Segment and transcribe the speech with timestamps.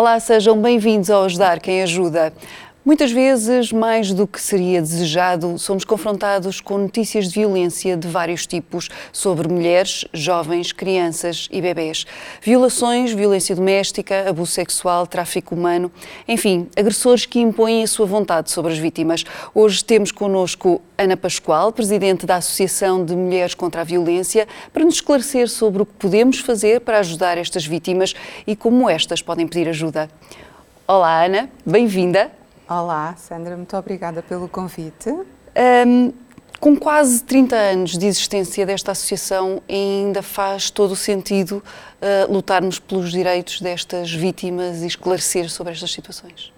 [0.00, 2.32] Olá, sejam bem-vindos ao Ajudar Quem Ajuda.
[2.82, 8.46] Muitas vezes, mais do que seria desejado, somos confrontados com notícias de violência de vários
[8.46, 12.06] tipos sobre mulheres, jovens, crianças e bebés.
[12.40, 15.92] Violações, violência doméstica, abuso sexual, tráfico humano,
[16.26, 19.24] enfim, agressores que impõem a sua vontade sobre as vítimas.
[19.54, 24.94] Hoje temos connosco Ana Pascoal, presidente da Associação de Mulheres contra a Violência, para nos
[24.94, 28.14] esclarecer sobre o que podemos fazer para ajudar estas vítimas
[28.46, 30.08] e como estas podem pedir ajuda.
[30.88, 32.39] Olá, Ana, bem-vinda.
[32.72, 35.10] Olá, Sandra, muito obrigada pelo convite.
[35.10, 36.12] Um,
[36.60, 41.64] com quase 30 anos de existência desta associação, ainda faz todo o sentido
[42.00, 46.52] uh, lutarmos pelos direitos destas vítimas e esclarecer sobre estas situações?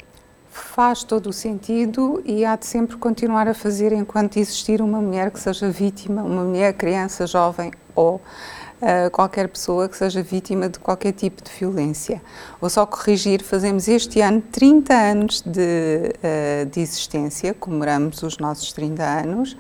[0.51, 5.31] Faz todo o sentido e há de sempre continuar a fazer enquanto existir uma mulher
[5.31, 8.21] que seja vítima, uma mulher, criança, jovem ou
[8.83, 12.21] uh, qualquer pessoa que seja vítima de qualquer tipo de violência.
[12.61, 18.73] Vou só corrigir, fazemos este ano 30 anos de, uh, de existência, comemoramos os nossos
[18.73, 19.57] 30 anos.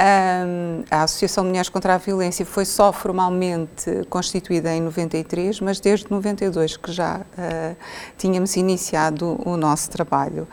[0.00, 5.80] Um, a Associação de Mulheres contra a Violência foi só formalmente constituída em 93, mas
[5.80, 7.76] desde 92 que já uh,
[8.16, 10.46] tínhamos iniciado o nosso trabalho.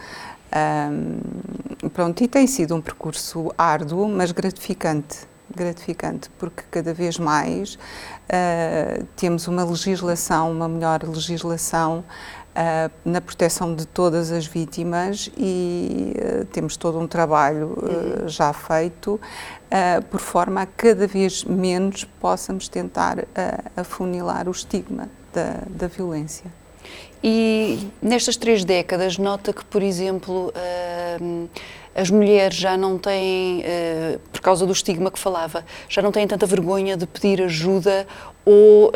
[0.56, 7.76] Um, pronto, e tem sido um percurso árduo, mas gratificante gratificante, porque cada vez mais
[7.76, 16.14] uh, temos uma legislação, uma melhor legislação uh, na proteção de todas as vítimas e
[16.18, 18.28] uh, temos todo um trabalho uhum.
[18.28, 19.20] já feito
[20.10, 23.26] por forma a cada vez menos possamos tentar
[23.76, 26.50] afunilar o estigma da, da violência.
[27.22, 30.54] E nestas três décadas, nota que, por exemplo,
[31.96, 36.28] as mulheres já não têm, uh, por causa do estigma que falava, já não têm
[36.28, 38.06] tanta vergonha de pedir ajuda
[38.46, 38.92] ou uh,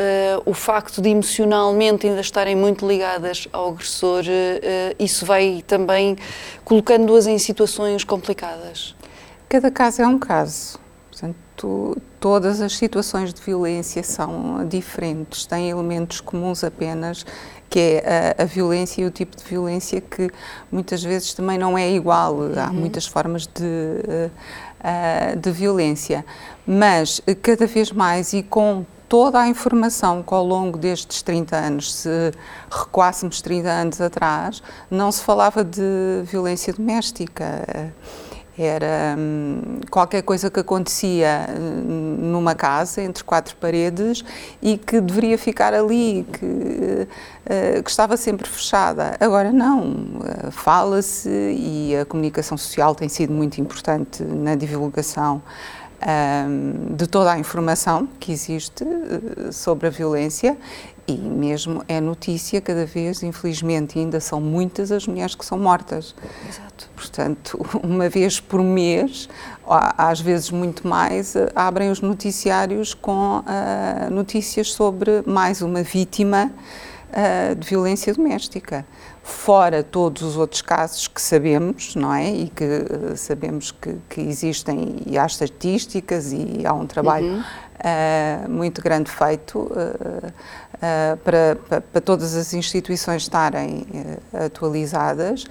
[0.46, 4.24] o facto de emocionalmente ainda estarem muito ligadas ao agressor,
[5.00, 6.18] isso vai também
[6.64, 8.96] colocando-as em situações complicadas?
[9.48, 10.78] Cada caso é um caso.
[11.10, 17.26] Portanto, todas as situações de violência são diferentes, têm elementos comuns apenas
[17.70, 20.30] que é a, a, violência e o tipo de violência que
[20.72, 22.36] muitas vezes também não é igual.
[22.36, 22.54] Uhum.
[22.58, 26.26] Há muitas formas de, uh, de violência,
[26.66, 31.94] mas cada vez mais e com toda a informação que ao longo destes 30 anos,
[31.94, 32.32] se
[32.72, 35.82] recuássemos 30 anos atrás, não se falava de
[36.26, 37.92] violência doméstica.
[38.62, 44.22] Era hum, qualquer coisa que acontecia hum, numa casa, entre quatro paredes,
[44.62, 49.16] e que deveria ficar ali, que, uh, que estava sempre fechada.
[49.18, 49.84] Agora, não.
[49.88, 55.42] Uh, Fala-se e a comunicação social tem sido muito importante na divulgação
[56.02, 58.86] um, de toda a informação que existe
[59.52, 60.58] sobre a violência
[61.14, 66.16] e mesmo é notícia cada vez, infelizmente, ainda são muitas as mulheres que são mortas.
[66.48, 66.90] Exato.
[66.96, 69.30] Portanto, uma vez por mês,
[69.66, 76.52] às vezes muito mais, eh, abrem os noticiários com uh, notícias sobre mais uma vítima
[77.10, 78.86] uh, de violência doméstica.
[79.24, 82.30] Fora todos os outros casos que sabemos, não é?
[82.30, 87.44] E que uh, sabemos que, que, existem e há estatísticas e há um trabalho uhum.
[88.50, 93.86] muito grande feito uh, para, para, para, todas as instituições estarem
[94.34, 95.46] uh, atualizadas,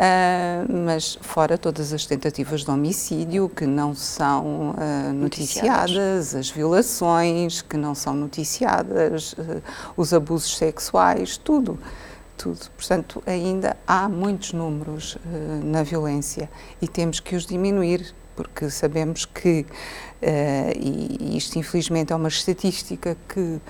[0.00, 4.74] uh, mas fora todas as tentativas de homicídio que não são
[5.14, 9.34] noticiadas, noticiadas, as violações que não são noticiadas,
[9.96, 11.78] os abusos sexuais, tudo.
[12.36, 12.70] Tudo.
[12.74, 15.18] Portanto, ainda há muitos números
[15.62, 16.48] na violência
[16.80, 19.66] e temos que os diminuir, porque sabemos que,
[20.74, 23.60] e isto infelizmente é uma estatística que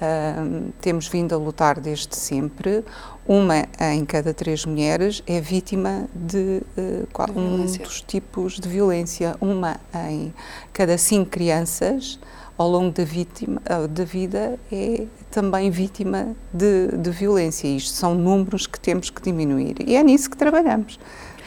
[0.00, 2.84] Uh, temos vindo a lutar desde sempre.
[3.26, 9.34] Uma em cada três mulheres é vítima de, uh, de um dos tipos de violência.
[9.40, 10.32] Uma em
[10.72, 12.18] cada cinco crianças
[12.56, 17.66] ao longo da, vítima, uh, da vida é também vítima de, de violência.
[17.66, 19.76] Isto são números que temos que diminuir.
[19.84, 20.98] E é nisso que trabalhamos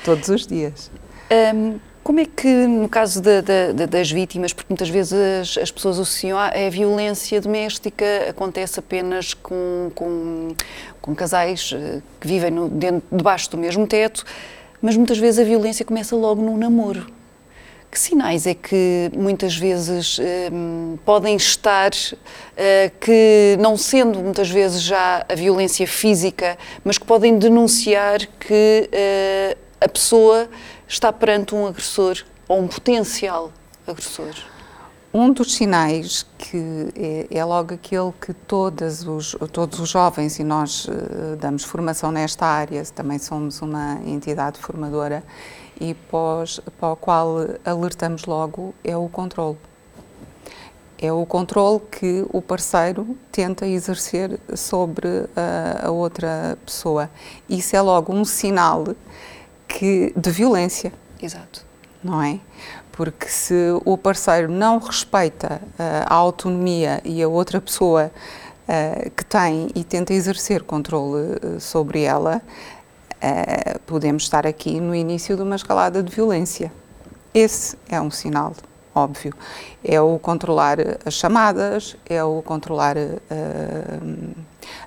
[0.03, 0.91] todos os dias.
[1.31, 5.71] Um como é que, no caso de, de, das vítimas, porque muitas vezes as, as
[5.71, 10.55] pessoas associam a, a violência doméstica acontece apenas com, com,
[11.01, 14.25] com casais eh, que vivem no, dentro, debaixo do mesmo teto,
[14.81, 17.05] mas muitas vezes a violência começa logo no namoro.
[17.91, 24.49] Que sinais é que muitas vezes um, eh, podem estar uh, que, não sendo muitas
[24.49, 30.47] vezes já a violência física, mas que podem denunciar que uh, a pessoa
[30.91, 33.51] está perante um agressor ou um potencial
[33.87, 34.33] agressor?
[35.13, 40.43] um dos sinais que é, é, logo aquele que todos os, todos os jovens, e
[40.43, 45.21] nós uh, damos formação nesta área, também somos uma entidade formadora,
[45.79, 49.57] e pós, para o qual alertamos logo, é o controle.
[50.97, 57.09] É o controle que o parceiro tenta exercer sobre a, a outra pessoa.
[57.49, 58.85] Isso é logo um sinal
[59.73, 60.91] que, de violência.
[61.21, 61.65] Exato.
[62.03, 62.39] Não é?
[62.91, 68.11] porque se o parceiro não respeita uh, a autonomia e a outra pessoa
[68.67, 72.41] uh, que tem e tenta exercer controle uh, sobre ela,
[73.85, 76.71] podemos estar aqui no início de uma escalada de violência.
[77.31, 78.55] Esse é um sinal
[78.95, 79.31] óbvio.
[79.83, 82.95] É o controlar as chamadas, é o controlar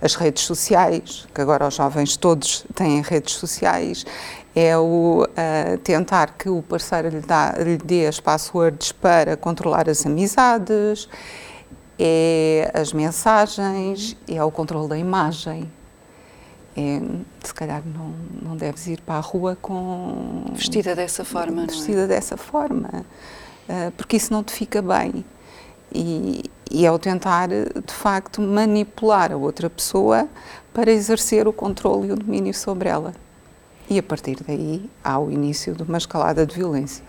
[0.02, 4.04] as redes sociais, que agora os jovens todos têm redes sociais,
[4.54, 9.88] é o uh, tentar que o parceiro lhe, dá, lhe dê as passwords para controlar
[9.88, 11.08] as amizades,
[11.98, 15.70] é as mensagens, é o controle da imagem.
[16.76, 17.00] É,
[17.42, 20.44] se calhar não, não deves ir para a rua com.
[20.52, 22.08] Vestida dessa forma, Vestida não é?
[22.08, 23.04] dessa forma,
[23.68, 25.24] uh, porque isso não te fica bem.
[25.92, 30.28] E, e é o tentar, de facto, manipular a outra pessoa
[30.72, 33.14] para exercer o controle e o domínio sobre ela
[33.88, 37.04] e a partir daí há o início de uma escalada de violência.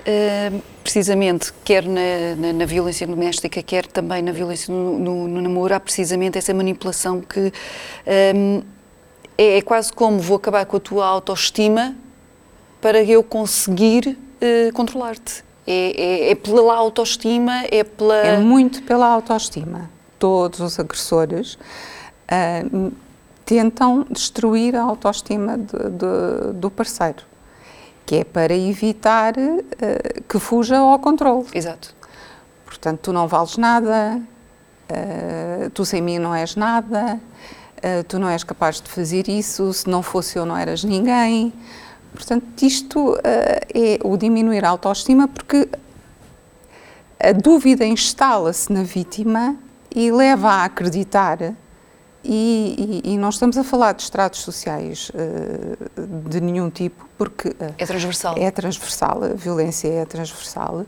[0.00, 5.40] Uh, precisamente, quer na, na, na, violência doméstica, quer também na violência no, no, no
[5.42, 7.52] namoro, há precisamente essa manipulação que
[8.34, 8.62] um,
[9.36, 11.94] é, é, quase como vou acabar com a tua autoestima
[12.80, 15.44] para eu conseguir uh, controlar-te.
[15.66, 18.16] É, é, é, pela autoestima, é pela.
[18.16, 19.90] É muito pela autoestima.
[20.18, 21.54] Todos os agressores.
[22.26, 22.92] Uh,
[23.50, 27.24] tentam destruir a autoestima de, de, do parceiro,
[28.06, 31.44] que é para evitar uh, que fuja ao controle.
[31.52, 31.92] Exato.
[32.64, 34.22] Portanto, tu não vales nada,
[34.88, 37.18] uh, tu sem mim não és nada,
[37.78, 41.52] uh, tu não és capaz de fazer isso, se não fosse eu não eras ninguém.
[42.14, 45.68] Portanto, isto é o diminuir a autoestima porque
[47.18, 49.56] a dúvida instala-se na vítima
[49.94, 51.54] e leva a acreditar
[52.22, 57.48] e, e, e, não estamos a falar de estratos sociais uh, de nenhum tipo, porque.
[57.48, 58.34] Uh, é transversal.
[58.36, 60.84] É transversal, a violência é transversal.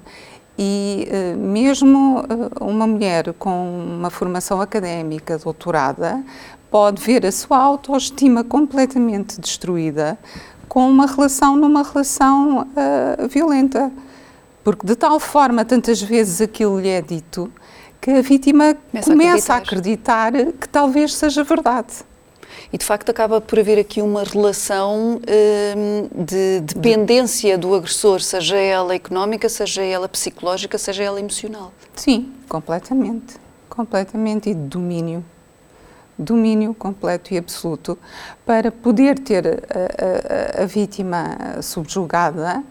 [0.59, 2.23] E uh, mesmo
[2.61, 6.23] uma mulher com uma formação académica, doutorada,
[6.71, 10.19] pode ver a sua autoestima completamente destruída
[10.69, 12.67] com uma relação numa relação
[13.29, 13.91] violenta.
[14.65, 17.53] Porque de tal forma, tantas vezes aquilo lhe é dito,
[18.03, 20.35] que a vítima começa, começa a, acreditar.
[20.35, 22.05] a acreditar que talvez seja verdade.
[22.73, 25.21] E de facto acaba por haver aqui uma relação
[25.77, 31.73] hum, de dependência do agressor, seja ela económica, seja ela psicológica, seja ela emocional.
[31.95, 33.37] Sim, completamente.
[33.69, 34.51] Completamente.
[34.51, 35.25] E de domínio.
[36.19, 37.97] Domínio completo e absoluto
[38.45, 42.65] para poder ter a, a, a vítima subjugada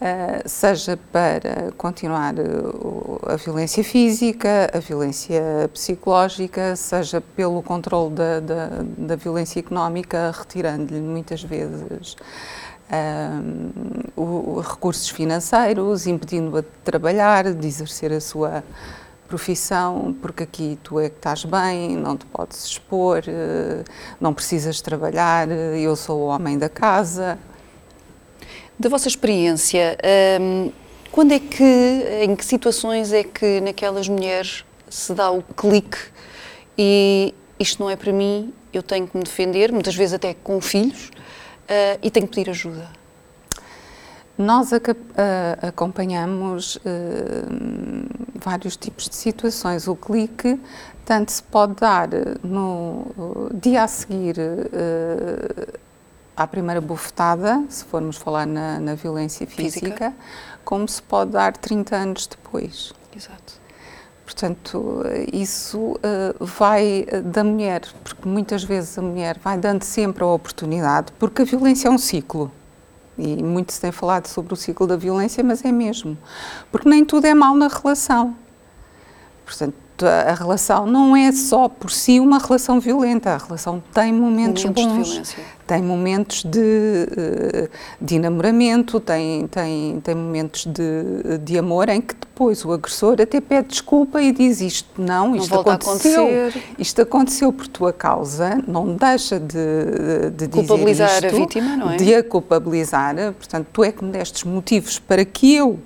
[0.00, 8.40] Uh, seja para continuar uh, a violência física, a violência psicológica, seja pelo controle da,
[8.40, 12.16] da, da violência económica, retirando-lhe muitas vezes
[14.16, 18.64] uh, recursos financeiros, impedindo-a de trabalhar, de exercer a sua
[19.28, 23.22] profissão, porque aqui tu é que estás bem, não te podes expor,
[24.18, 27.38] não precisas trabalhar, eu sou o homem da casa.
[28.80, 29.98] Da vossa experiência,
[30.40, 30.72] um,
[31.12, 31.62] quando é que,
[32.22, 35.98] em que situações é que naquelas mulheres se dá o clique
[36.78, 40.62] e isto não é para mim, eu tenho que me defender, muitas vezes até com
[40.62, 42.88] filhos, uh, e tenho que pedir ajuda?
[44.38, 44.78] Nós uh,
[45.60, 46.80] acompanhamos uh,
[48.34, 49.88] vários tipos de situações.
[49.88, 50.58] O clique
[51.04, 52.08] tanto se pode dar
[52.42, 54.36] no dia a seguir
[56.40, 60.14] à primeira bufetada, se formos falar na, na violência física, física,
[60.64, 62.94] como se pode dar 30 anos depois.
[63.14, 63.60] Exato.
[64.24, 65.98] Portanto, isso uh,
[66.40, 71.44] vai da mulher, porque muitas vezes a mulher vai dando sempre a oportunidade, porque a
[71.44, 72.50] violência é um ciclo.
[73.18, 76.16] E muito se tem falado sobre o ciclo da violência, mas é mesmo.
[76.72, 78.34] Porque nem tudo é mal na relação.
[79.44, 79.74] Portanto,
[80.06, 85.18] a relação não é só por si uma relação violenta, a relação tem momentos, momentos
[85.18, 87.68] bons, tem momentos de, eh,
[88.00, 93.40] de enamoramento, tem, tem, tem momentos de, de amor em que depois o agressor até
[93.40, 96.26] pede desculpa e diz isto não, isto não aconteceu,
[96.78, 101.90] isto aconteceu por tua causa, não deixa de, de culpabilizar dizer isto, a vítima, não
[101.90, 101.96] é?
[101.96, 105.80] De a culpabilizar, portanto, tu é que me destes motivos para que eu uh,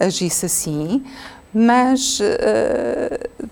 [0.00, 1.02] agisse assim,
[1.52, 3.48] mas uh,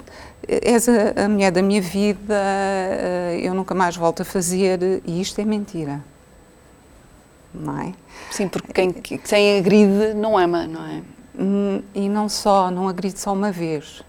[0.49, 5.21] és a, a, mulher da minha vida, uh, eu nunca mais volto a fazer, e
[5.21, 6.03] isto é mentira.
[7.55, 7.93] Não é?
[8.31, 11.03] Sim, porque quem, quem agride não ama, não é?
[11.39, 14.03] Hum, e não só, não agride só uma vez.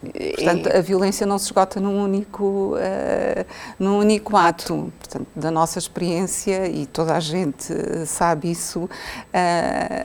[0.00, 3.46] Portanto, a violência não se esgota num único, uh,
[3.78, 4.92] num único ato.
[4.98, 7.72] Portanto, da nossa experiência, e toda a gente
[8.06, 8.88] sabe isso, uh,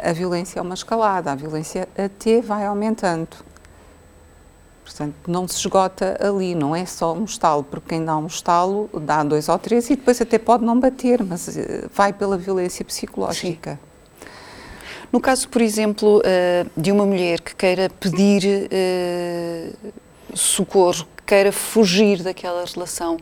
[0.09, 3.37] a violência é uma escalada, a violência até vai aumentando.
[4.83, 8.89] Portanto, não se esgota ali, não é só um estalo, porque quem dá um estalo
[9.01, 12.83] dá dois ou três e depois até pode não bater, mas eh, vai pela violência
[12.83, 13.79] psicológica.
[13.81, 13.92] Sim.
[15.13, 19.69] No caso, por exemplo, eh, de uma mulher que queira pedir eh,
[20.33, 23.19] socorro, que queira fugir daquela relação,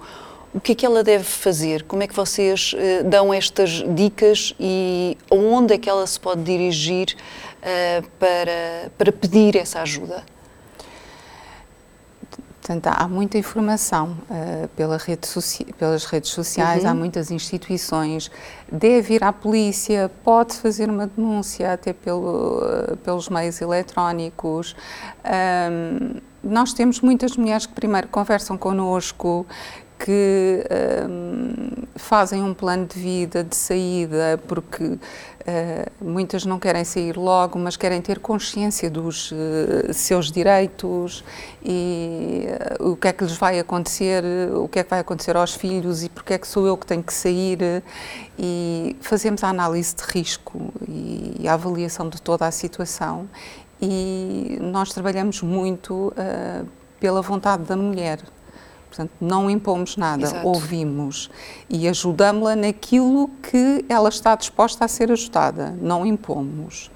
[0.53, 1.83] o que é que ela deve fazer?
[1.83, 6.41] Como é que vocês eh, dão estas dicas e aonde é que ela se pode
[6.43, 7.13] dirigir
[8.17, 10.24] para, para pedir essa ajuda?
[12.62, 15.27] Portanto, há muita informação uh, pela rede
[15.80, 16.91] pelas redes sociais, uhum.
[16.91, 18.30] há muitas instituições.
[18.72, 24.75] Deve ir à polícia, pode fazer uma denúncia até pelo, uh, pelos meios eletrónicos.
[25.25, 29.46] Um, nós temos muitas mulheres que primeiro conversam connosco,
[30.03, 30.63] que
[31.08, 35.00] um, fazem um plano de vida, de saída, porque uh,
[36.01, 41.24] muitas não querem sair logo, mas querem ter consciência dos uh, seus direitos
[41.63, 42.48] e
[42.79, 44.24] uh, o que é que lhes vai acontecer,
[44.55, 46.88] o que é que vai acontecer aos filhos e porque é que sou eu que
[46.88, 47.84] tenho que sair.
[48.39, 53.29] E fazemos a análise de risco e a avaliação de toda a situação.
[53.79, 56.12] E nós trabalhamos muito
[57.00, 58.20] pela vontade da mulher.
[58.91, 60.45] Portanto, não impomos nada, Exato.
[60.45, 61.31] ouvimos
[61.69, 66.91] e ajudamos-la naquilo que ela está disposta a ser ajudada, não impomos.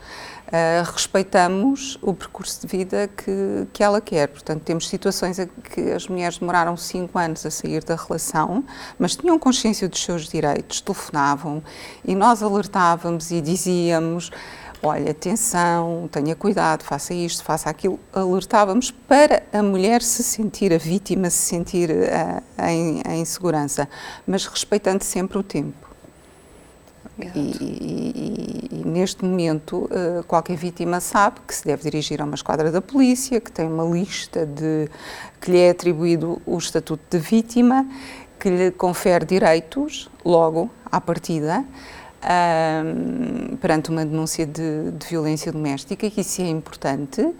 [0.45, 4.27] Uh, respeitamos o percurso de vida que, que ela quer.
[4.27, 8.63] Portanto, temos situações em que as mulheres demoraram cinco anos a sair da relação,
[8.99, 11.63] mas tinham consciência dos seus direitos, telefonavam
[12.03, 14.31] e nós alertávamos e dizíamos
[14.82, 20.77] olha, atenção, tenha cuidado, faça isto, faça aquilo, alertávamos para a mulher se sentir, a
[20.77, 23.88] vítima se sentir uh, em, em, segurança,
[24.25, 25.86] mas respeitando sempre o tempo.
[27.17, 32.36] E, e, e, neste momento, uh, qualquer vítima sabe que se deve dirigir a uma
[32.36, 34.89] esquadra da polícia, que tem uma lista de
[35.39, 37.88] que lhe é atribuído o estatuto de vítima,
[38.38, 41.63] que lhe confere direitos, logo à partida,
[42.25, 47.34] um, perante uma denúncia de, de, violência doméstica, que isso é importante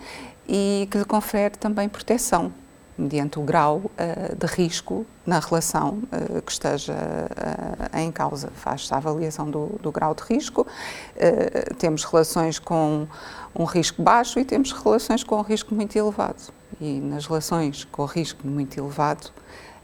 [0.48, 2.54] e que lhe confere também proteção
[2.98, 8.50] mediante o grau uh, de risco na relação uh, que esteja uh, em causa.
[8.56, 10.65] Faz-se a avaliação do, do, grau de risco.
[11.77, 13.08] temos relações com
[13.54, 16.54] um risco baixo e temos relações com um risco muito elevado.
[16.80, 19.30] E nas relações com risco muito elevado,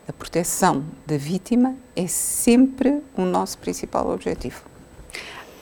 [0.07, 4.70] a proteção da vítima é sempre o nosso principal objetivo.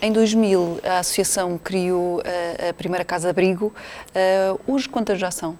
[0.01, 3.73] Em 2000, a associação criou a, a primeira casa-abrigo.
[4.15, 5.57] Uh, hoje, quantas já são?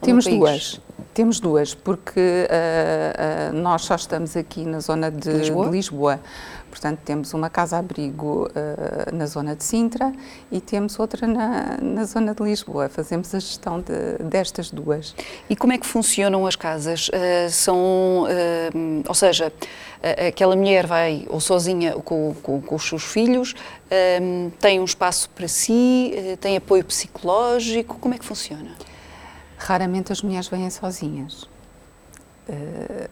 [0.00, 0.80] Temos duas.
[1.14, 5.66] Temos duas, porque uh, uh, nós só estamos aqui na zona de Lisboa.
[5.66, 6.20] De Lisboa.
[6.70, 10.12] Portanto, temos uma casa-abrigo uh, na zona de Sintra
[10.50, 12.88] e temos outra na, na zona de Lisboa.
[12.88, 15.14] Fazemos a gestão de, destas duas.
[15.48, 17.10] E como é que funcionam as casas?
[17.50, 18.24] São,
[19.08, 19.52] ou seja,
[20.28, 23.54] aquela mulher vai ou sozinha com, com, com os seus filhos,
[24.60, 28.70] tem um espaço para si, tem apoio psicológico, como é que funciona?
[29.56, 31.48] Raramente as mulheres vêm sozinhas.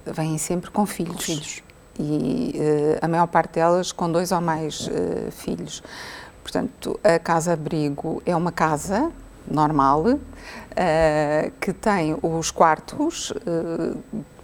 [0.06, 1.16] vêm sempre com filhos.
[1.16, 1.62] Com filhos
[1.98, 5.82] e uh, a maior parte delas com dois ou mais uh, filhos.
[6.42, 9.10] Portanto, a casa-abrigo é uma casa
[9.50, 10.18] normal uh,
[11.60, 13.32] que tem os quartos,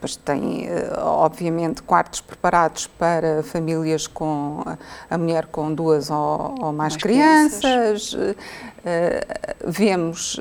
[0.02, 0.68] depois tem,
[0.98, 4.64] obviamente, quartos preparados para famílias com
[5.08, 7.60] a mulher com duas ou, ou mais, mais, crianças.
[7.60, 8.36] crianças.
[9.64, 10.40] vemos,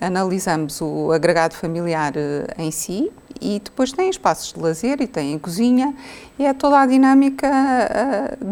[0.00, 2.12] analisamos o agregado familiar
[2.56, 3.10] em si
[3.40, 5.92] e depois tem espaços de lazer e tem cozinha
[6.38, 7.48] e é toda a dinâmica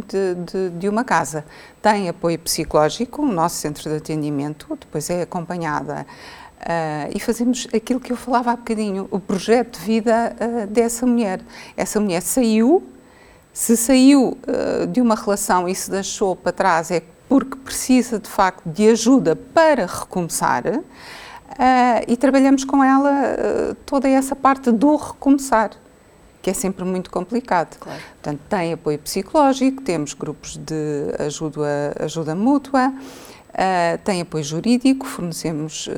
[0.09, 1.45] de, de, de, uma casa.
[1.81, 6.05] Tem apoio psicológico, o nosso centro de atendimento, depois é acompanhada
[6.61, 11.07] uh, e fazemos aquilo que eu falava há bocadinho, o projeto de vida uh, dessa
[11.07, 11.41] mulher.
[11.77, 12.87] Essa mulher saiu,
[13.53, 14.39] se saiu
[14.93, 19.37] de uma relação e se deixou para trás é porque precisa de facto de ajuda
[19.37, 20.65] para recomeçar.
[20.67, 25.71] Uh, e trabalhamos com ela uh, toda essa parte do recomeçar,
[26.41, 27.77] que é sempre muito complicado.
[27.79, 28.01] Claro.
[28.13, 32.93] Portanto, tem apoio psicológico, temos grupos de ajuda, ajuda mútua,
[33.49, 35.93] Uh, tem apoio jurídico, fornecemos uh,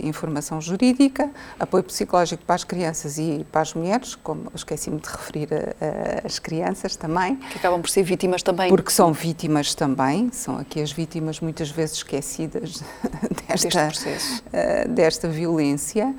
[0.00, 5.48] informação jurídica, apoio psicológico para as crianças e para as mulheres, como esqueci-me de referir
[5.54, 7.36] a, a, as crianças também.
[7.36, 8.68] Que acabam por ser vítimas também.
[8.68, 12.82] Porque são vítimas também, são aqui as vítimas muitas vezes esquecidas
[13.46, 16.14] desta, uh, desta violência.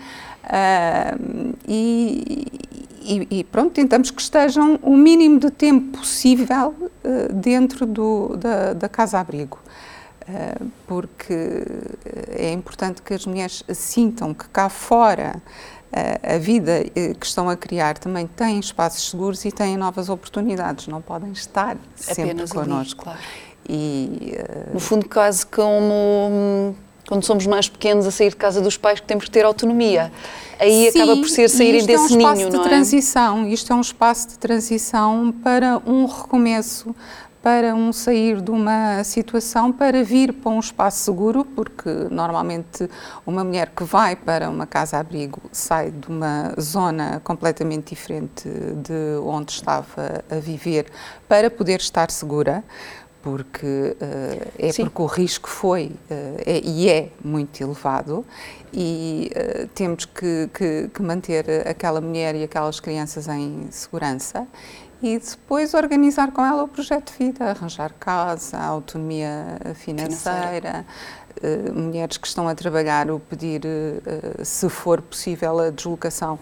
[1.67, 2.48] E,
[3.01, 6.74] e, e, pronto, tentamos que estejam o mínimo de tempo possível
[7.31, 9.59] dentro do, da, da casa-abrigo.
[10.31, 11.63] Eh, porque
[12.31, 15.41] é importante que as mulheres sintam que cá fora
[15.91, 20.07] eh, a vida eh, que estão a criar também tem espaços seguros e têm novas
[20.07, 23.09] oportunidades, não podem estar sempre Apenas connosco.
[23.09, 23.19] Ali, claro.
[23.67, 24.38] E,
[24.74, 25.93] no fundo, quase como
[26.31, 26.75] hum,
[27.07, 30.12] quando somos mais pequenos a sair de casa dos pais que temos que ter autonomia.
[30.59, 32.41] Aí Sim, acaba por ser saírem desse ninho, não é?
[32.41, 36.95] Isto é um espaço de transição, isto é um espaço de transição para um recomeço,
[37.41, 42.89] para um sair de uma situação para vir para um espaço seguro, porque normalmente
[43.25, 49.53] uma mulher que vai para uma casa-abrigo sai de uma zona completamente diferente de onde
[49.53, 50.88] estava a viver
[51.27, 52.63] para poder estar segura
[53.22, 54.84] porque uh, é Sim.
[54.86, 58.26] porque o risco foi uh, é, e é muito elevado
[58.74, 64.48] e uh, temos que, que, que, manter aquela mulher e aquelas crianças em segurança
[65.02, 70.86] e depois organizar com ela o projeto de vida, arranjar casa, autonomia financeira, financeira.
[71.74, 73.62] Mulheres que estão a trabalhar, o pedir,
[74.44, 76.38] se for possível, a deslocação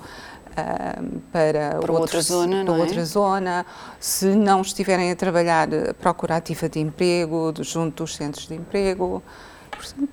[0.58, 2.78] uh, para, para outra zona, para é?
[2.78, 3.66] outra zona.
[4.00, 5.68] Se não estiverem a trabalhar,
[6.00, 9.24] procurar ativa de emprego junto dos centros de emprego.
[9.72, 10.10] Portanto,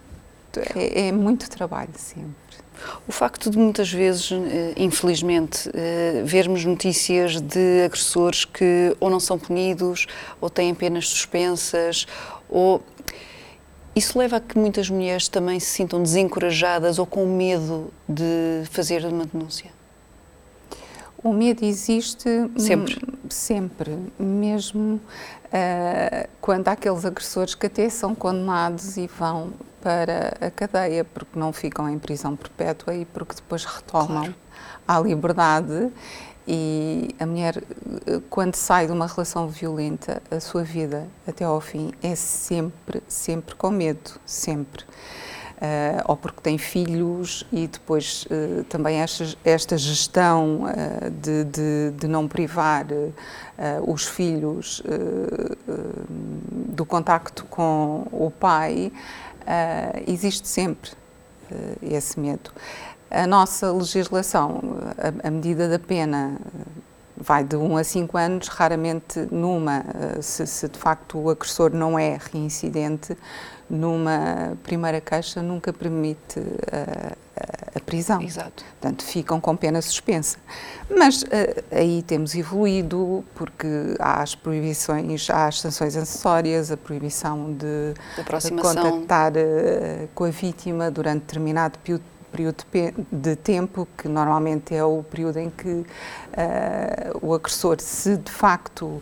[0.76, 2.64] é, é muito trabalho sempre.
[3.06, 9.20] O facto de muitas vezes, eh, infelizmente, eh, vermos notícias de agressores que ou não
[9.20, 10.06] são punidos,
[10.40, 12.06] ou têm penas suspensas,
[12.48, 12.82] ou
[13.94, 19.04] isso leva a que muitas mulheres também se sintam desencorajadas ou com medo de fazer
[19.06, 19.70] uma denúncia?
[21.24, 25.00] O medo existe sempre, sempre, mesmo
[25.46, 31.38] uh, quando há aqueles agressores que até são condenados e vão para a cadeia, porque
[31.38, 34.34] não ficam em prisão perpétua e porque depois retomam claro.
[34.86, 35.90] à liberdade.
[36.46, 37.64] E a mulher,
[38.28, 43.54] quando sai de uma relação violenta, a sua vida até ao fim é sempre, sempre
[43.54, 44.84] com medo, sempre.
[45.54, 51.90] Uh, ou porque tem filhos e depois uh, também esta, esta gestão uh, de, de,
[51.96, 52.84] de, não privar
[53.86, 54.82] os filhos
[56.50, 58.92] do contacto com o pai
[60.08, 60.90] existe sempre
[61.80, 62.50] esse medo.
[63.08, 64.60] A nossa legislação,
[64.98, 66.36] a, a, medida da pena
[67.16, 69.84] vai de 1 a 5 anos, raramente numa,
[70.20, 73.16] se, se de facto o agressor não é reincidente,
[73.68, 78.20] numa primeira queixa nunca permite a, a, a prisão.
[78.20, 78.64] Exato.
[78.80, 80.38] Portanto, ficam com pena suspensa.
[80.90, 81.26] Mas uh,
[81.70, 83.66] aí temos evoluído, porque
[83.98, 90.30] há as proibições, há as sanções acessórias, a proibição de, de contactar uh, com a
[90.30, 92.64] vítima durante determinado período período
[93.12, 95.86] de tempo, que normalmente é o período em que uh,
[97.22, 99.00] o agressor, se de facto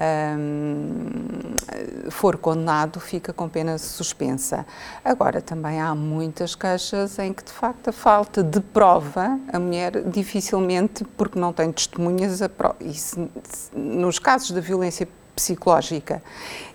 [0.00, 4.66] um, for condenado, fica com pena suspensa.
[5.04, 10.02] Agora, também há muitas queixas em que, de facto, a falta de prova, a mulher
[10.08, 13.28] dificilmente, porque não tem testemunhas, a prova, e se,
[13.74, 16.22] nos casos da violência psicológica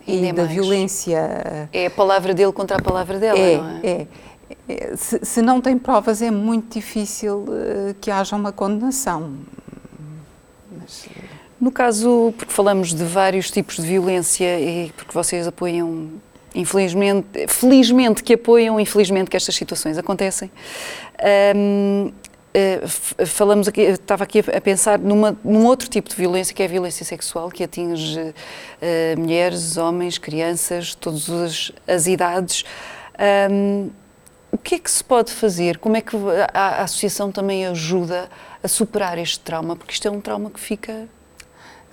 [0.06, 0.54] e, é da mais.
[0.54, 1.70] violência.
[1.74, 3.80] É a palavra dele contra a palavra dela, é, não é?
[3.84, 4.08] É.
[4.68, 9.38] é se, se, não tem provas, é muito difícil uh, que haja uma condenação.
[10.72, 11.08] Mas,
[11.62, 16.10] no caso, porque falamos de vários tipos de violência e porque vocês apoiam,
[16.56, 20.52] infelizmente, felizmente que apoiam, infelizmente que estas situações acontecem.
[21.56, 22.12] Um,
[22.52, 26.66] Uh, falamos aqui, estava aqui a pensar numa, num outro tipo de violência que é
[26.66, 28.34] a violência sexual que atinge uh,
[29.18, 32.66] mulheres, homens, crianças, todas as, as idades.
[33.50, 33.90] Um,
[34.52, 35.78] o que é que se pode fazer?
[35.78, 36.14] Como é que
[36.54, 38.30] a, a associação também ajuda
[38.62, 39.78] a superar este trauma?
[39.78, 41.08] Porque isto é um trauma que fica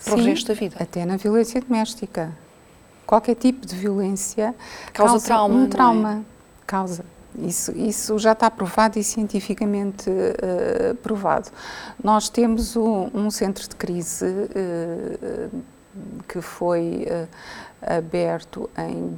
[0.04, 0.76] para Sim, o resto da vida.
[0.78, 2.32] Até na violência doméstica.
[3.06, 4.54] Qualquer tipo de violência
[4.92, 5.54] causa, causa trauma.
[5.54, 5.68] Um é?
[5.68, 6.14] trauma.
[6.14, 6.20] É?
[6.66, 7.04] Causa.
[7.38, 11.50] Isso, isso já está provado e cientificamente uh, provado.
[12.02, 15.62] Nós temos um, um centro de crise uh,
[16.26, 17.28] que foi uh,
[17.80, 19.08] aberto em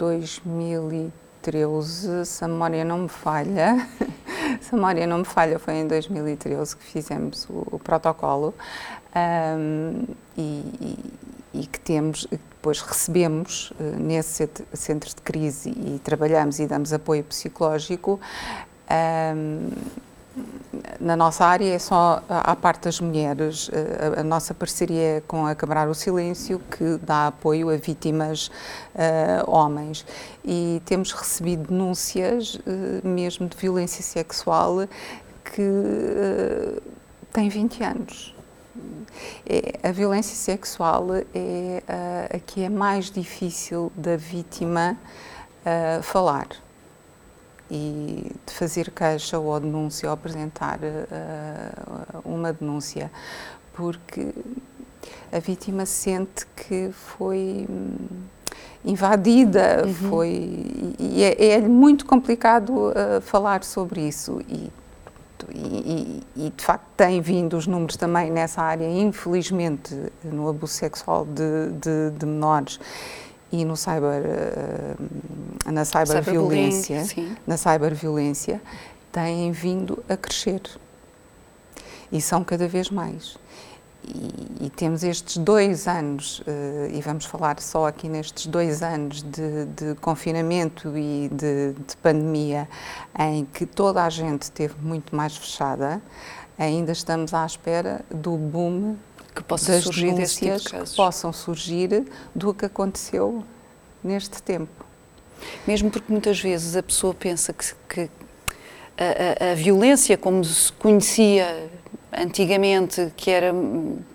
[1.43, 3.89] 2013, se a memória não me falha,
[4.61, 8.55] se a memória não me falha, foi em 2013 que fizemos o, o protocolo.
[9.15, 10.05] Um,
[10.39, 10.97] e,
[11.53, 17.25] e que temos, depois recebemos uh, nesse centro de crise e trabalhamos e damos apoio
[17.25, 18.21] psicológico.
[18.89, 19.71] Um,
[21.01, 23.71] na nossa área é só à parte das mulheres.
[24.17, 28.49] A, a nossa parceria é com a Câmara Silêncio, que dá apoio a vítimas
[28.95, 30.05] uh, homens.
[30.45, 34.87] E temos recebido denúncias, uh, mesmo de violência sexual,
[35.45, 36.83] que uh,
[37.33, 38.35] têm 20 anos.
[39.47, 41.83] É, a violência sexual é
[42.33, 44.97] a que é mais difícil da vítima
[46.03, 46.47] falar
[47.71, 53.11] e de fazer queixa ou denúncia ou apresentar uh, uma denúncia,
[53.73, 54.33] porque
[55.33, 57.95] a vítima sente que foi hum,
[58.85, 59.95] invadida, uhum.
[59.95, 64.71] foi e é, é, muito complicado uh, falar sobre isso e,
[65.55, 71.25] e, e, de facto tem vindo os números também nessa área, infelizmente, no abuso sexual
[71.25, 72.79] de, de, de menores
[73.53, 78.63] e no cyber, uh, na cyberviolência, cyber na cyberviolência,
[79.11, 80.63] têm vindo a crescer.
[82.13, 83.37] E são cada vez mais.
[84.03, 86.45] E, e temos estes dois anos, uh,
[86.93, 92.69] e vamos falar só aqui nestes dois anos de, de confinamento e de, de, pandemia,
[93.19, 96.01] em que toda a gente esteve muito mais fechada,
[96.59, 98.97] ainda estamos à espera do boom
[99.43, 100.91] que possa das surgir desse tipo de casos.
[100.91, 103.45] que possam surgir do que aconteceu
[104.03, 104.87] neste tempo.
[105.67, 108.11] Mesmo porque muitas vezes a pessoa pensa que, que
[108.99, 111.71] a, a, a, violência como se conhecia
[112.13, 113.53] antigamente, que era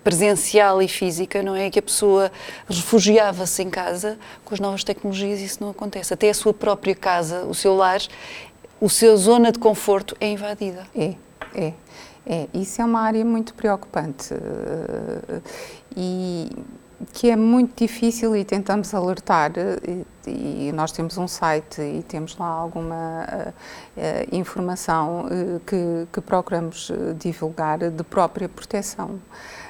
[0.04, 1.70] presencial e física, não é?
[1.70, 2.30] Que a pessoa
[2.68, 6.12] refugiava-se em casa, com as novas tecnologias isso não acontece.
[6.12, 8.00] Até a sua própria casa, o seu lar,
[8.80, 10.86] o seu zona de conforto é invadida.
[10.94, 11.14] É,
[11.54, 11.72] é.
[12.26, 15.40] É, isso é uma área muito preocupante eh,
[15.96, 16.50] e
[17.12, 19.52] que é muito difícil e tentamos alertar
[20.26, 26.20] e, e nós temos um site e temos lá alguma uh, informação uh, que, que,
[26.20, 29.20] procuramos divulgar de própria proteção.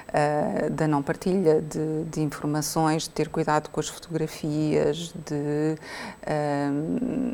[0.07, 5.77] Uh, da não partilha de, de, informações, de ter cuidado com as fotografias, de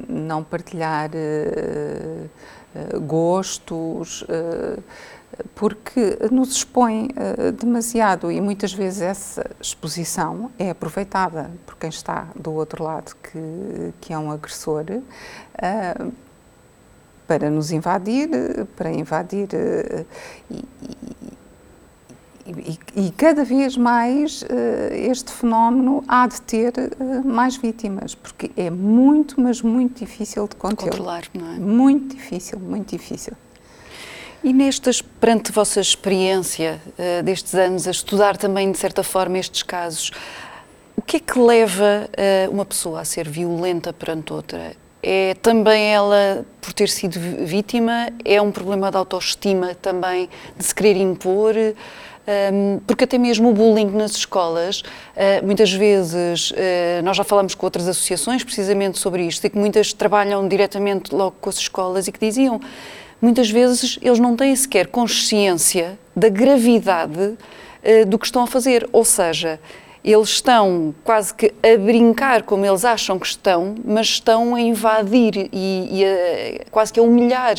[0.08, 1.10] não partilhar
[3.06, 4.24] gostos
[5.54, 12.28] porque nos expõe uh, demasiado e muitas vezes essa exposição é aproveitada por quem está
[12.34, 16.12] do outro lado, que, que é um agressor, uh,
[17.26, 18.28] para nos invadir,
[18.76, 20.06] para invadir uh,
[20.50, 20.64] e,
[22.44, 24.44] e, e, cada vez mais
[24.90, 26.72] este fenómeno há de ter
[27.24, 30.90] mais vítimas, porque é muito, mas muito difícil de conter.
[30.90, 31.58] Controlar, não é?
[31.60, 33.34] Muito difícil, muito difícil.
[34.44, 39.38] E nestas, perante a vossa experiência uh, destes anos, a estudar também, de certa forma,
[39.38, 40.10] estes casos,
[40.96, 44.72] o que é que leva uh, uma pessoa a ser violenta perante outra?
[45.00, 50.74] É também ela, por ter sido vítima, é um problema de autoestima também, de se
[50.74, 51.54] querer impor?
[51.56, 51.74] Um,
[52.26, 56.54] ehm, porque até mesmo o bullying nas escolas, uh, muitas vezes, uh,
[57.02, 61.36] nós já falamos com outras associações precisamente sobre isto, e que muitas trabalham diretamente logo
[61.40, 62.60] com as escolas e que diziam
[63.22, 68.88] muitas vezes eles não têm sequer consciência da gravidade uh, do que estão a fazer.
[68.92, 69.60] Ou seja,
[70.04, 75.48] eles estão quase que a brincar como eles acham que estão, mas estão a invadir
[75.52, 77.54] e, e a, quase que a humilhar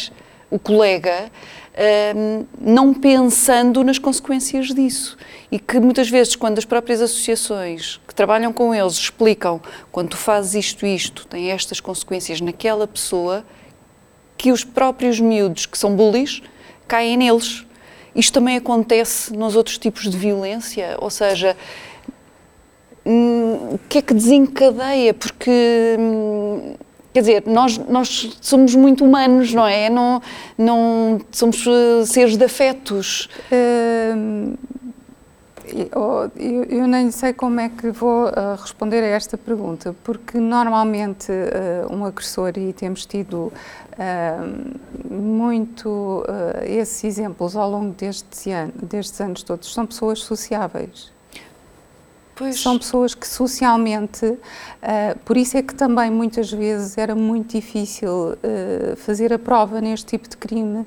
[0.52, 1.32] o colega,
[1.73, 5.17] uh, não pensando nas consequências disso.
[5.49, 10.17] E que muitas vezes, quando as próprias associações que trabalham com eles explicam quando tu
[10.17, 13.45] fazes isto, isto, tem estas consequências naquela pessoa,
[14.43, 16.41] que os próprios miúdos que são bullies
[16.86, 17.65] caem neles.
[18.13, 21.56] Isto também acontece nos outros tipos de violência, ou seja,
[23.06, 25.13] hum, o que é que desencadeia?
[25.13, 26.75] Porque, hum,
[27.13, 29.89] quer dizer, nós, nós somos muito humanos, não é?
[29.89, 30.21] Não,
[30.58, 33.29] não somos eh, seres de afetos.
[33.49, 34.56] Hum,
[35.65, 36.32] eu,
[36.69, 41.93] eu, nem sei como é que vou uh, responder a esta pergunta, porque normalmente uh,
[41.93, 43.52] um agressor, e temos tido
[43.93, 46.26] uh, muito
[46.65, 51.13] esses exemplos ao longo destes anos todos, são pessoas sociáveis.
[52.36, 52.60] Pois.
[52.60, 54.39] São pessoas que socialmente, uh,
[55.23, 60.08] por isso é que também muitas vezes era muito difícil uh, fazer a prova neste
[60.08, 60.86] tipo de crime,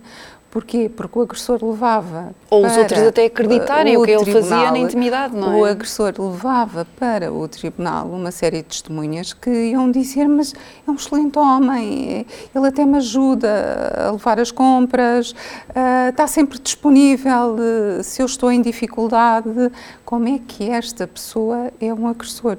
[0.50, 0.88] Porquê?
[0.88, 2.34] Porque o agressor levava.
[2.48, 5.56] Ou os outros até acreditarem o, que ele fazia na intimidade, não é?
[5.56, 10.54] O agressor levava para o tribunal uma série de testemunhas que iam dizer: Mas
[10.86, 16.58] é um excelente homem, ele até me ajuda a levar as compras, uh, está sempre
[16.58, 19.70] disponível uh, se eu estou em dificuldade.
[20.04, 22.56] Como é que esta pessoa é um agressor?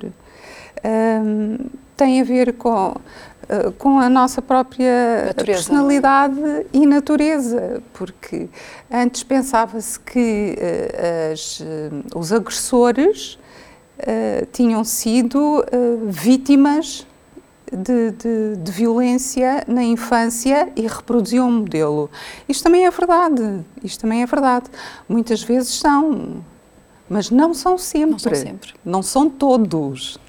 [1.98, 2.96] Tem a ver com
[3.50, 5.60] eh, com a nossa própria natureza.
[5.60, 8.50] personalidade e natureza, porque
[8.92, 13.40] antes pensava-se que uh, as, uh, os agressores
[14.52, 15.66] tinham sido
[16.06, 17.08] vítimas
[17.72, 22.08] de, de, de, violência na infância e reproduziam um modelo.
[22.48, 24.66] Isto também é verdade, isto também é verdade.
[25.10, 26.44] Muitas vezes são,
[27.10, 28.12] mas não são sempre.
[28.12, 28.74] Não são sempre.
[28.86, 30.20] Não são todos.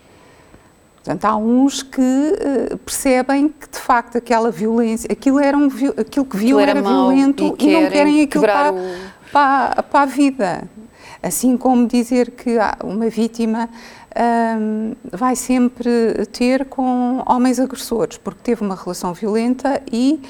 [1.09, 5.69] Portanto, há uns que uh, percebem que de facto aquela violência, aquilo, era um,
[5.99, 8.97] aquilo que viam era, era violento e, e, não querem aquilo para, o...
[9.33, 10.69] para, para, a vida.
[11.23, 13.71] Assim como dizer que uma vítima
[14.61, 20.21] um, vai sempre ter com homens agressores, porque teve uma relação violenta e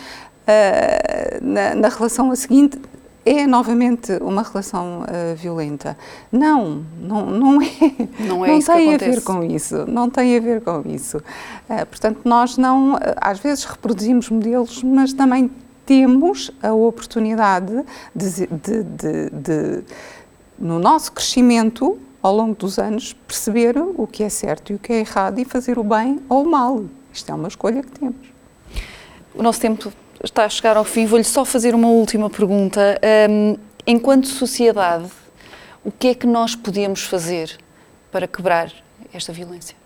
[0.47, 2.79] uh, na, na relação a seguinte
[3.24, 5.96] é novamente uma relação uh, violenta.
[6.33, 7.68] Não, não, não é.
[8.20, 9.87] Não é não isso tem a ver com isso.
[9.87, 11.18] Não tem a ver com isso.
[11.18, 15.50] Uh, portanto, nós não, uh, às vezes reproduzimos modelos, mas também
[15.85, 19.85] temos a oportunidade de, de, de, de
[20.59, 24.92] no nosso crescimento ao longo dos anos, perceber o que é certo e o que
[24.92, 26.85] é errado e fazer o bem ou o mal.
[27.12, 28.16] Isto é uma escolha que temos.
[29.35, 32.98] O nosso tempo está a chegar ao fim, vou-lhe só fazer uma última pergunta.
[33.31, 35.11] Um, enquanto sociedade,
[35.85, 37.57] o que é que nós podemos fazer
[38.11, 38.72] para quebrar
[39.12, 39.76] esta violência?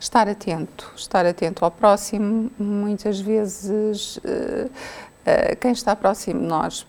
[0.00, 2.50] Estar atento, estar atento ao próximo.
[2.58, 4.20] Muitas vezes, uh,
[4.66, 6.86] uh, quem está próximo de nós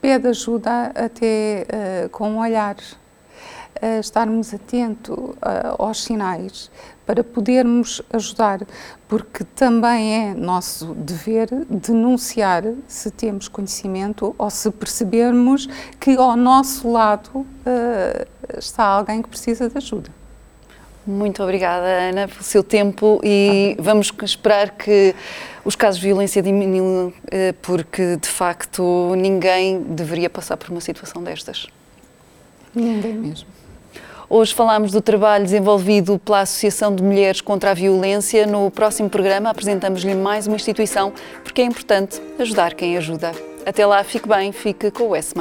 [0.00, 1.66] pede ajuda até
[2.04, 2.76] uh, com um olhar
[4.00, 5.36] estarmos atentos uh,
[5.78, 6.70] aos sinais
[7.06, 8.60] para podermos ajudar,
[9.08, 15.66] porque também é nosso dever denunciar se temos conhecimento ou se percebermos
[16.00, 20.10] que ao nosso lado uh, está alguém que precisa de ajuda.
[21.06, 25.14] Muito obrigada, Ana, pelo seu tempo e vamos esperar que
[25.62, 31.22] os casos de violência diminuam, eh, porque de facto ninguém deveria passar por uma situação
[31.22, 31.66] destas.
[32.74, 33.53] Ninguém mesmo.
[34.28, 38.46] Hoje falámos do trabalho desenvolvido pela Associação de Mulheres contra a Violência.
[38.46, 43.32] No próximo programa apresentamos-lhe mais uma instituição, porque é importante ajudar quem ajuda.
[43.66, 45.34] Até lá, fique bem, fique com o S.